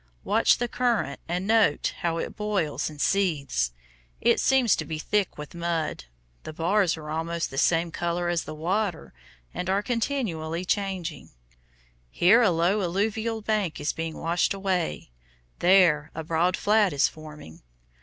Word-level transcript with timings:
Watch 0.23 0.57
the 0.57 0.67
current 0.67 1.19
and 1.27 1.45
note 1.45 1.93
how 1.99 2.17
it 2.17 2.35
boils 2.35 2.89
and 2.89 2.99
seethes. 2.99 3.71
It 4.19 4.39
seems 4.39 4.75
to 4.77 4.83
be 4.83 4.97
thick 4.97 5.37
with 5.37 5.53
mud. 5.53 6.05
The 6.41 6.51
bars 6.53 6.97
are 6.97 7.11
almost 7.11 7.45
of 7.45 7.51
the 7.51 7.59
same 7.59 7.91
color 7.91 8.27
as 8.27 8.45
the 8.45 8.55
water 8.55 9.13
and 9.53 9.69
are 9.69 9.83
continually 9.83 10.65
changing. 10.65 11.29
Here 12.09 12.41
a 12.41 12.49
low 12.49 12.81
alluvial 12.81 13.41
bank 13.43 13.79
is 13.79 13.93
being 13.93 14.17
washed 14.17 14.55
away, 14.55 15.11
there 15.59 16.09
a 16.15 16.23
broad 16.23 16.57
flat 16.57 16.93
is 16.93 17.07
forming. 17.07 17.61